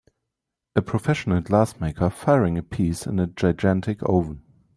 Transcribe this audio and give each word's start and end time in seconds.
A 0.75 0.81
professional 0.81 1.41
glass 1.41 1.79
maker 1.79 2.09
firing 2.09 2.57
a 2.57 2.63
piece 2.63 3.05
in 3.05 3.19
a 3.19 3.27
gigantic 3.27 3.99
oven 4.01 4.41